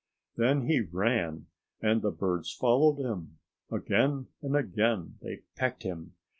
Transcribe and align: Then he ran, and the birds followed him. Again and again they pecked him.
Then 0.35 0.63
he 0.65 0.81
ran, 0.81 1.45
and 1.79 2.01
the 2.01 2.09
birds 2.09 2.51
followed 2.51 2.95
him. 2.97 3.37
Again 3.69 4.29
and 4.41 4.55
again 4.55 5.19
they 5.21 5.43
pecked 5.55 5.83
him. 5.83 6.15